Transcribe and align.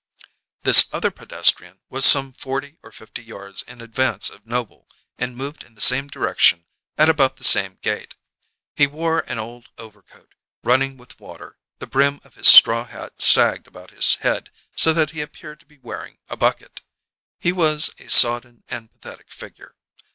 This 0.63 0.89
other 0.91 1.11
pedestrian 1.11 1.79
was 1.87 2.05
some 2.05 2.33
forty 2.33 2.79
or 2.81 2.91
fifty 2.91 3.23
yards 3.23 3.61
in 3.61 3.81
advance 3.81 4.31
of 4.31 4.47
Noble 4.47 4.89
and 5.19 5.35
moved 5.35 5.63
in 5.63 5.75
the 5.75 5.79
same 5.79 6.07
direction 6.07 6.65
at 6.97 7.07
about 7.07 7.35
the 7.37 7.43
same 7.43 7.75
gait. 7.83 8.15
He 8.75 8.87
wore 8.87 9.19
an 9.31 9.37
old 9.37 9.69
overcoat, 9.77 10.33
running 10.63 10.97
with 10.97 11.19
water; 11.19 11.59
the 11.77 11.85
brim 11.85 12.19
of 12.23 12.33
his 12.33 12.47
straw 12.47 12.85
hat 12.85 13.21
sagged 13.21 13.67
about 13.67 13.91
his 13.91 14.15
head, 14.25 14.49
so 14.75 14.91
that 14.91 15.11
he 15.11 15.21
appeared 15.21 15.59
to 15.59 15.67
be 15.67 15.77
wearing 15.77 16.17
a 16.27 16.35
bucket; 16.35 16.81
he 17.37 17.51
was 17.53 17.93
a 17.99 18.09
sodden 18.09 18.63
and 18.69 18.91
pathetic 18.91 19.31
figure. 19.31 19.75